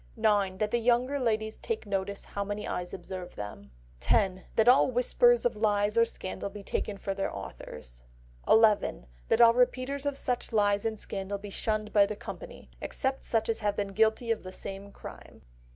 [0.15, 0.57] 9.
[0.57, 3.69] That the younger ladies take notice how many eyes observe them.
[3.99, 4.45] 10.
[4.55, 8.01] That all whisperers of lies or scandal be taken for their authors.
[8.47, 9.05] 11.
[9.27, 13.47] That all repeaters of such lies and scandal be shunned by the company; except such
[13.47, 15.43] as have been guilty of the same crime.